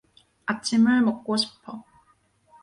[0.47, 1.83] 아침을 먹고 싶어.